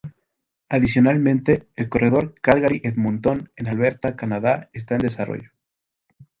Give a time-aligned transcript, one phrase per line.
[0.67, 5.51] Adicionalmente, el corredor Calgary-Edmonton en Alberta, Canadá está en desarrollo.